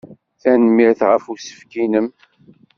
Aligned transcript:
Tanemmirt 0.41 1.01
ɣef 1.09 1.23
usefk-nnem. 1.33 2.07